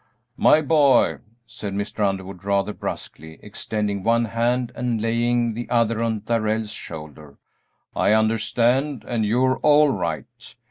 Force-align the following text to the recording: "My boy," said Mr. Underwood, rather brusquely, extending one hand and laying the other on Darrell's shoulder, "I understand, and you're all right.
"My 0.37 0.63
boy," 0.63 1.19
said 1.45 1.73
Mr. 1.73 2.03
Underwood, 2.03 2.43
rather 2.43 2.73
brusquely, 2.73 3.37
extending 3.43 4.01
one 4.01 4.25
hand 4.25 4.71
and 4.73 4.99
laying 4.99 5.53
the 5.53 5.69
other 5.69 6.01
on 6.01 6.21
Darrell's 6.21 6.71
shoulder, 6.73 7.37
"I 7.95 8.11
understand, 8.13 9.05
and 9.07 9.27
you're 9.27 9.57
all 9.57 9.89
right. 9.89 10.55